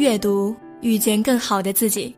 [0.00, 2.16] 阅读，遇见更好的自己。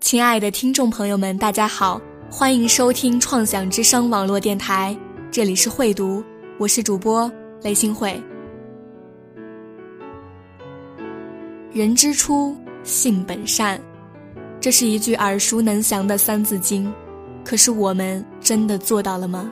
[0.00, 4.98] 亲爱的听众朋友们，大家好，欢迎收听创想之声网络电台，
[5.30, 6.24] 这里是会读，
[6.58, 7.30] 我是主播
[7.62, 8.20] 雷星慧。
[11.70, 13.80] 人之初，性本善，
[14.60, 16.92] 这是一句耳熟能详的三字经，
[17.44, 19.48] 可是我们真的做到了吗？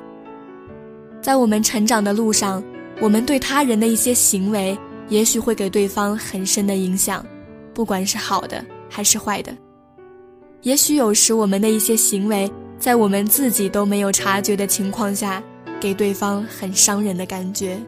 [1.23, 2.61] 在我们成长的路上，
[3.01, 4.77] 我们对他人的一些行为，
[5.09, 7.25] 也许会给对方很深的影响。
[7.77, 9.55] 不管是好的还是坏的，
[10.63, 15.43] 也许有时我们的一些行为，在我们自己都没有察觉的情况下，
[15.79, 17.79] 给对方很伤人的感觉。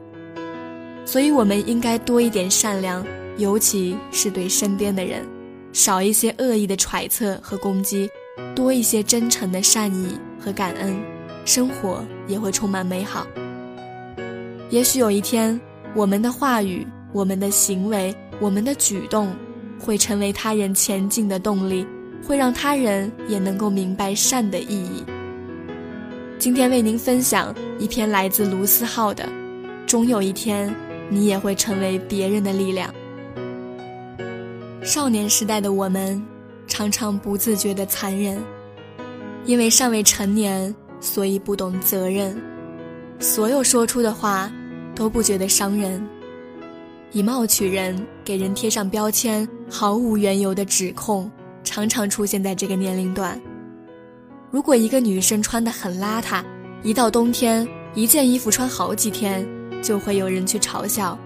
[1.06, 3.02] 所以，我们应该多一点善良，
[3.38, 5.26] 尤其是对身边的人，
[5.72, 8.10] 少一些恶意的揣测和攻击，
[8.54, 11.00] 多一些真诚的善意和感恩，
[11.46, 13.26] 生活也会充满美好。
[14.68, 15.58] 也许有一天，
[15.94, 19.34] 我们的话语、我们的行为、我们的举动。
[19.78, 21.86] 会成为他人前进的动力，
[22.26, 25.04] 会让他人也能够明白善的意义。
[26.38, 29.28] 今天为您分享一篇来自卢思浩的
[29.86, 30.74] ：“终有一天，
[31.08, 32.92] 你也会成为别人的力量。”
[34.82, 36.22] 少年时代的我们，
[36.66, 38.40] 常常不自觉的残忍，
[39.44, 42.40] 因为尚未成年，所以不懂责任，
[43.18, 44.50] 所有说出的话，
[44.94, 46.06] 都不觉得伤人。
[47.10, 51.30] 以貌取人，给人贴上标签，毫无缘由的指控，
[51.62, 53.40] 常常出现在这个年龄段。
[54.50, 56.42] 如果一个女生穿得很邋遢，
[56.82, 59.46] 一到冬天，一件衣服穿好几天，
[59.82, 61.16] 就会有人去嘲笑；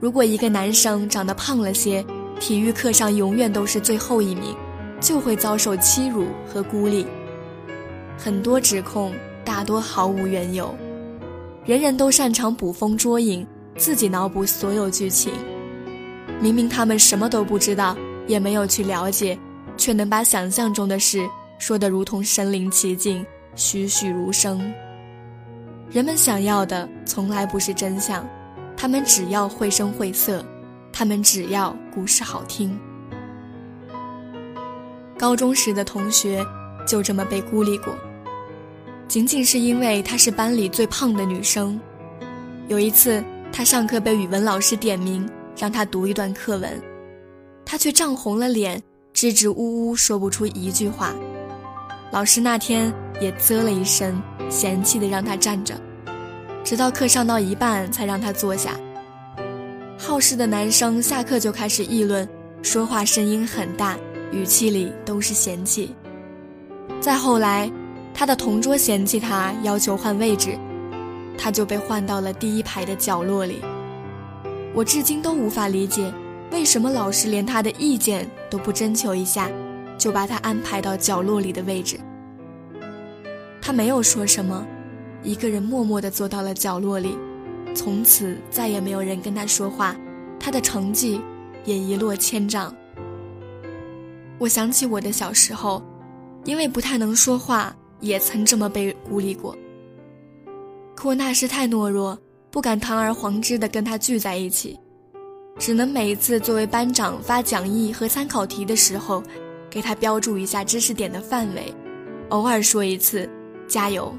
[0.00, 2.04] 如果一个男生长得胖了些，
[2.40, 4.54] 体育课上永远都是最后一名，
[5.00, 7.06] 就会遭受欺辱和孤立。
[8.18, 9.12] 很多指控
[9.44, 10.74] 大多毫无缘由，
[11.64, 13.46] 人人都擅长捕风捉影。
[13.76, 15.32] 自己脑补所有剧情，
[16.40, 17.96] 明明他们什么都不知道，
[18.26, 19.38] 也没有去了解，
[19.76, 21.26] 却能把想象中的事
[21.58, 23.24] 说得如同身临其境、
[23.54, 24.60] 栩栩如生。
[25.90, 28.26] 人们想要的从来不是真相，
[28.76, 30.44] 他们只要绘声绘色，
[30.92, 32.78] 他们只要故事好听。
[35.18, 36.44] 高中时的同学
[36.86, 37.94] 就这么被孤立过，
[39.08, 41.80] 仅仅是因为她是班里最胖的女生。
[42.68, 43.24] 有一次。
[43.56, 45.24] 她上课被语文老师点名，
[45.56, 46.80] 让他读一段课文，
[47.64, 48.82] 他却涨红了脸，
[49.12, 51.14] 支支吾吾说不出一句话。
[52.10, 55.74] 老师那天也啧了一声，嫌弃的让他站着，
[56.62, 58.78] 直到课上到一半才让他坐下。
[59.98, 62.28] 好事的男生下课就开始议论，
[62.62, 63.96] 说话声音很大，
[64.32, 65.94] 语气里都是嫌弃。
[67.00, 67.70] 再后来，
[68.12, 70.58] 他的同桌嫌弃他，要求换位置。
[71.36, 73.60] 他就被换到了第一排的角落里。
[74.74, 76.12] 我至今都无法理解，
[76.50, 79.48] 为什么老师连他的意见都不征求一下，
[79.96, 81.96] 就把他安排到角落里的位置。
[83.62, 84.66] 他没有说什么，
[85.22, 87.16] 一个人默默地坐到了角落里，
[87.72, 89.94] 从此再也没有人跟他说话，
[90.40, 91.20] 他的成绩
[91.64, 92.74] 也一落千丈。
[94.38, 95.80] 我想起我的小时候，
[96.44, 99.56] 因为不太能说话，也曾这么被孤立过。
[100.96, 102.18] 可我那时太懦弱，
[102.54, 104.78] 不敢堂而皇之的跟他聚在一起，
[105.58, 109.20] 只能每一次作为班长发讲义和参考题的时候，
[109.68, 111.74] 给他标注一下知识点的范围，
[112.28, 113.28] 偶尔说一次
[113.66, 114.16] “加油”。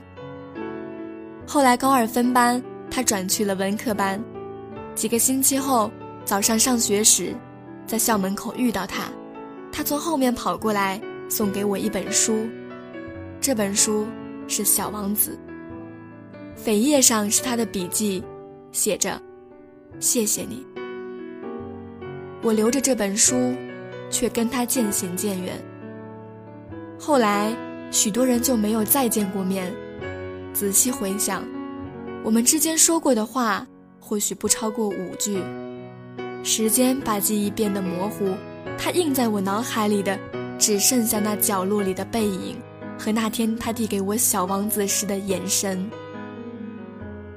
[1.47, 4.21] 后来高二分班，他转去了文科班，
[4.95, 5.89] 几个星期后，
[6.25, 7.33] 早上上学时，
[7.87, 9.05] 在校门口遇到他，
[9.71, 12.45] 他从后面跑过来送给我一本书，
[13.39, 14.05] 这本书
[14.45, 15.39] 是《小王子》。
[16.63, 18.23] 扉页上是他的笔记，
[18.71, 19.21] 写着
[19.99, 20.65] ：“谢谢你。”
[22.41, 23.53] 我留着这本书，
[24.09, 25.53] 却跟他渐行渐远。
[26.97, 27.55] 后来，
[27.91, 29.73] 许多人就没有再见过面。
[30.53, 31.43] 仔细回想，
[32.23, 33.67] 我们之间说过的话，
[33.99, 35.43] 或许不超过五句。
[36.43, 38.33] 时间把记忆变得模糊，
[38.77, 40.17] 他印在我脑海里的，
[40.57, 42.55] 只剩下那角落里的背影，
[42.97, 45.89] 和那天他递给我小王子时的眼神。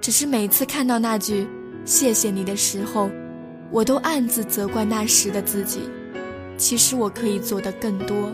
[0.08, 1.46] 只是每次看到那句
[1.84, 3.10] “谢谢你”的时候，
[3.70, 5.81] 我都暗自责怪那时的自己。
[6.56, 8.32] 其实我可以做的更多。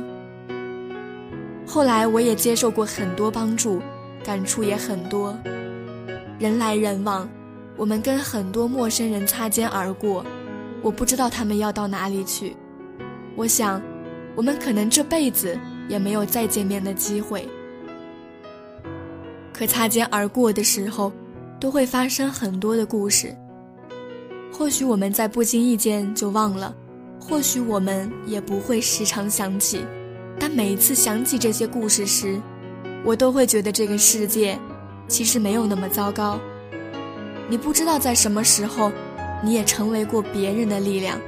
[1.66, 3.82] 后来我也接受过很多帮助，
[4.22, 5.36] 感触也很多。
[6.38, 7.28] 人来人往，
[7.76, 10.24] 我们跟很多陌生人擦肩而过，
[10.80, 12.56] 我不知道他们要到哪里去。
[13.34, 13.82] 我想，
[14.36, 17.48] 我们可能这辈子也没有再见面的机会。
[19.52, 21.12] 可擦肩而过的时候。
[21.64, 23.34] 都会发生很多的故事。
[24.52, 26.74] 或许我们在不经意间就忘了，
[27.18, 29.80] 或许我们也不会时常想起，
[30.38, 32.38] 但每一次想起这些故事时，
[33.02, 34.58] 我都会觉得这个世界
[35.08, 36.38] 其实没有那么糟糕。
[37.48, 38.92] 你不知道在什么时候，
[39.42, 41.18] 你也成为过别人的力量，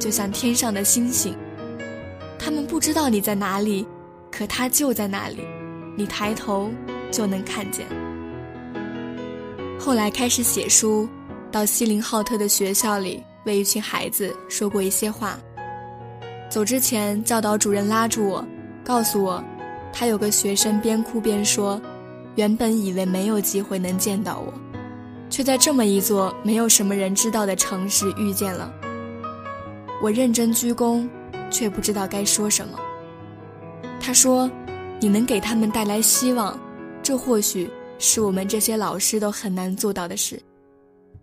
[0.00, 1.32] 就像天上的星星。
[2.40, 3.86] 他们不知道你在哪里，
[4.32, 5.44] 可他就在那里，
[5.94, 6.72] 你抬头
[7.08, 7.86] 就能看见。
[9.86, 11.08] 后来开始写书，
[11.48, 15.38] 到锡林浩特的学校里为一群孩子说过一些话。
[16.50, 18.44] 走之前，教导主任拉住我，
[18.82, 19.40] 告诉我，
[19.92, 21.80] 他有个学生边哭边说，
[22.34, 24.52] 原本以为没有机会能见到我，
[25.30, 28.68] 却在这么一座没有什么人知道的城市遇见了。
[30.02, 31.08] 我认真鞠躬。
[31.48, 32.76] 却不知道该说什么。
[34.00, 34.50] 他说
[34.98, 36.58] ：“你能给他们带来希望，
[37.04, 40.40] 这或许是我们这些老师都很难做到的事。”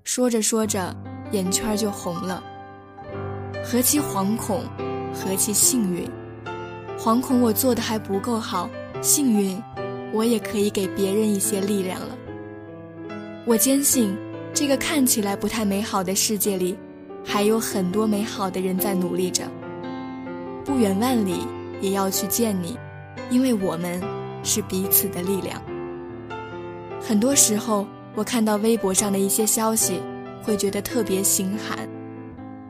[0.04, 0.96] 说着说着，
[1.32, 2.44] 眼圈就红了。
[3.64, 4.64] 何其惶恐，
[5.14, 6.10] 何其幸运！
[6.98, 8.70] 惶恐我做的还不够好，
[9.02, 9.62] 幸运，
[10.12, 12.18] 我也可以给别人一些力量了。
[13.46, 14.16] 我坚信，
[14.54, 16.78] 这个看起来不太美好的世界里，
[17.24, 19.44] 还有很多美好的人在努力着。
[20.66, 21.48] 不远万里
[21.80, 22.78] 也要去见你，
[23.30, 24.02] 因为我们
[24.44, 25.62] 是彼此的力量。
[27.06, 27.86] 很多时候，
[28.16, 30.00] 我看到微博上的一些消息，
[30.42, 31.88] 会觉得特别心寒，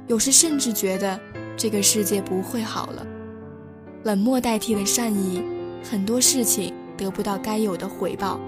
[0.08, 1.20] 有时甚至觉得
[1.56, 3.06] 这个世界不会好了。
[4.04, 5.42] 冷漠代替了善意，
[5.84, 8.40] 很多事情得不到该有的回报。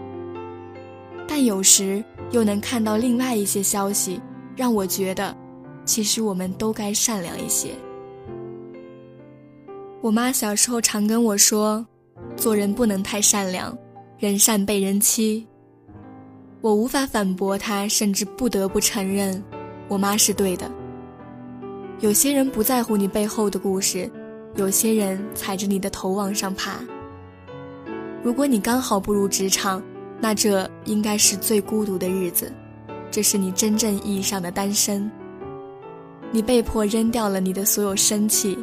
[1.28, 4.20] 但有时又能看到另外一些消息，
[4.56, 5.38] 让我觉得，
[5.86, 7.70] 其实我们都该善良一些。
[10.02, 11.86] 我妈小时候常跟我说
[12.36, 13.78] ：“做人不能太善良，
[14.18, 15.46] 人善被人欺。”
[16.66, 19.40] 我无法反驳他，甚至不得不承认，
[19.88, 20.68] 我妈是对的。
[22.00, 24.10] 有些人不在乎你背后的故事，
[24.56, 26.80] 有些人踩着你的头往上爬。
[28.24, 29.80] 如果你刚好步入职场，
[30.20, 32.52] 那这应该是最孤独的日子，
[33.12, 35.08] 这是你真正意义上的单身。
[36.32, 38.58] 你被迫扔掉了你的所有生气。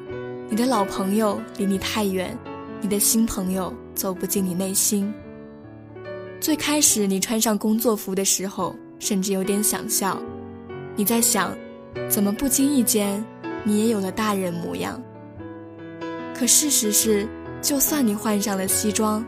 [0.49, 2.37] 你的老朋友离你太远，
[2.81, 5.15] 你的新朋友走不进你内心。
[6.43, 10.21] 最开始你穿上工作服的时候，甚至有点想笑。
[10.97, 11.57] 你在想，
[12.09, 13.25] 怎么不经意间
[13.63, 15.01] 你也有了大人模样？
[16.35, 17.29] 可事实是，
[17.61, 19.25] 就算你换上了西装，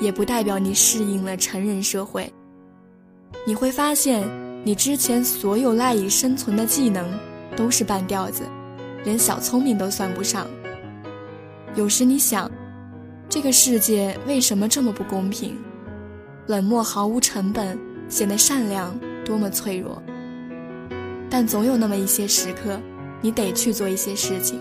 [0.00, 2.30] 也不代表你适应了成人社会。
[3.46, 4.22] 你会发现，
[4.62, 7.08] 你之前所有赖以生存的技能，
[7.56, 8.42] 都是半吊子，
[9.02, 10.46] 连小聪明都算不上。
[11.74, 12.50] 有时你想，
[13.30, 15.56] 这个世界为什么这么不公平？
[16.46, 17.78] 冷漠毫无成本，
[18.08, 20.02] 显得善良多么脆弱。
[21.28, 22.80] 但总有那么一些时刻，
[23.20, 24.60] 你得去做一些事情，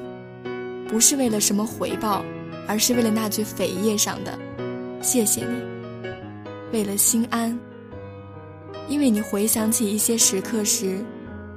[0.88, 2.24] 不是为了什么回报，
[2.68, 4.38] 而是为了那句扉页上的
[5.02, 5.56] “谢谢你”，
[6.72, 7.58] 为了心安。
[8.88, 11.04] 因为你回想起一些时刻时，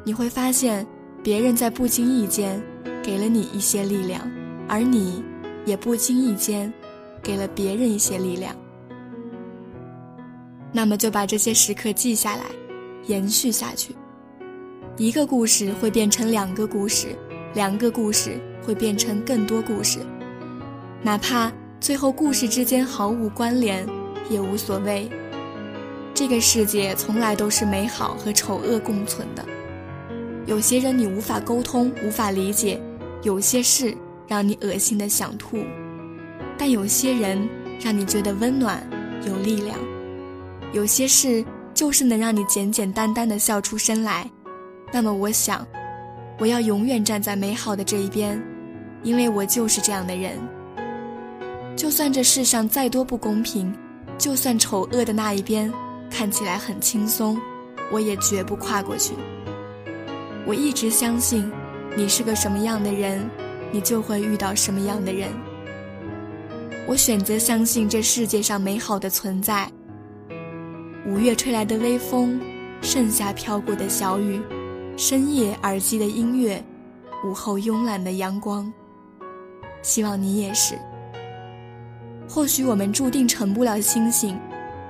[0.05, 0.87] 你会发现，
[1.23, 2.63] 别人在不经意间
[3.03, 4.31] 给了你一些力量，
[4.69, 5.23] 而你。
[5.65, 6.75] 也不经意间，
[7.23, 8.53] 给了别人一些力量。
[10.73, 12.47] 那么就把这些时刻记下来，
[13.07, 13.95] 延续下去。
[14.97, 17.17] 一个故事会变成两个故事，
[17.55, 19.99] 两个故事会变成更多故事。
[21.03, 23.87] 哪怕最后故事之间毫无关联，
[24.31, 25.11] 也无所谓。
[26.15, 29.45] 这个世界从来都是美好和丑恶共存的。
[30.47, 32.81] 有些人你无法沟通，无法理解；
[33.23, 33.97] 有些事。
[34.29, 35.59] 让你恶心的想吐，
[36.57, 37.47] 但有些人
[37.79, 38.83] 让你觉得温暖
[39.27, 39.77] 有力量，
[40.73, 44.29] 有些事就是能让你简简单单的笑出声来。
[44.93, 45.67] 那么我想，
[46.39, 48.43] 我要永远站在美好的这一边，
[49.03, 50.39] 因为我就是这样的人。
[51.77, 53.73] 就算这世上再多不公平，
[54.19, 55.73] 就算丑恶的那一边
[56.11, 57.41] 看起来很轻松，
[57.91, 59.15] 我也绝不跨过去。
[60.47, 61.51] 我一直相信，
[61.97, 63.29] 你是个什么样的人。
[63.75, 65.31] 你就会遇到什么样的人。
[66.87, 69.67] 我选择相信这世界上美好的存在。
[71.05, 72.41] 五月吹来的微风，
[72.81, 74.41] 盛夏飘过的小雨，
[74.97, 76.63] 深夜耳机的音乐，
[77.25, 78.73] 午后慵懒的阳光。
[79.83, 80.79] 希望你也是。
[82.29, 84.39] 或许我们注定成不了星星，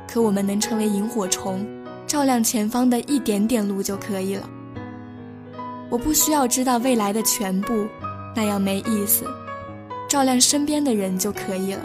[0.07, 1.67] 可我们能成为萤火虫，
[2.07, 4.47] 照亮前方的一点点路就可以了。
[5.89, 7.87] 我不需要知道未来的全部。
[8.37, 9.25] 那样没意思，
[10.09, 11.81] 照亮身边的人就可以了。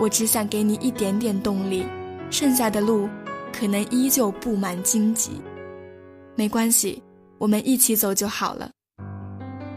[0.00, 1.84] 我只想给你一点点动力，
[2.32, 3.10] 剩下的路
[3.52, 5.32] 可能依旧布满荆棘，
[6.34, 7.02] 没关系，
[7.36, 8.70] 我们一起走就好了。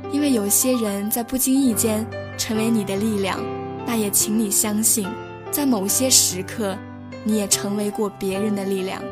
[0.09, 2.07] 因为有些人在不经意间
[2.37, 3.37] 成为你的力量，
[3.85, 5.05] 那也请你相信，
[5.51, 6.77] 在某些时刻，
[7.25, 9.03] 你也成为过别人的力量。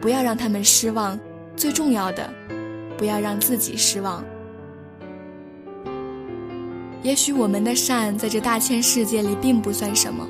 [0.00, 1.18] 不要让他们失望，
[1.56, 2.32] 最重要的，
[2.96, 4.24] 不要让自己失望。
[7.02, 10.24] 也许我们的善在这大千世界里并不算什么，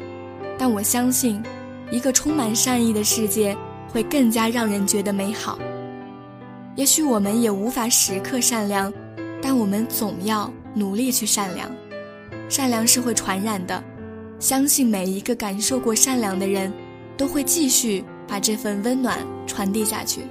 [0.56, 1.42] 但我相信，
[1.90, 3.56] 一个充满善意的世界
[3.88, 5.58] 会更加让人觉得美好。
[6.76, 8.92] 也许我们也无法时刻善良，
[9.40, 11.70] 但我们总要努力去善良。
[12.48, 13.82] 善良是会传染的，
[14.40, 16.72] 相信每一个感受过善良的人，
[17.16, 20.22] 都会继续把这份温暖传递下去。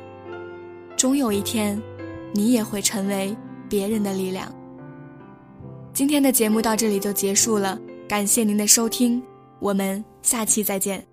[0.98, 1.82] 终有一天，
[2.34, 3.36] 你也会成为
[3.70, 4.54] 别人的力量。
[5.94, 9.22] 今天的节目到这里就结束了，感谢您的收听，
[9.60, 11.13] 我们下期再见。